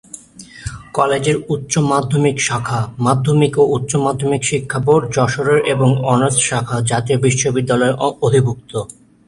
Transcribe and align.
কলেজের 0.93 1.37
উচ্চমাধ্যমিক 1.49 2.37
শাখা 2.47 2.79
মাধ্যমিক 2.99 3.53
ও 3.57 3.63
উচ্চমাধ্যমিক 3.75 4.41
শিক্ষা 4.43 4.79
বোর্ড 4.85 5.03
যশোরের 5.15 5.59
এবং 5.73 5.89
অনার্স 6.05 6.37
শাখা 6.49 6.77
জাতীয় 6.81 7.17
বিশ্ববিদ্যালয়ের 7.19 7.99
অধিভুক্ত। 8.25 8.71